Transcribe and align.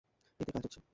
এতে 0.39 0.51
কাজ 0.51 0.63
হচ্ছে। 0.65 0.81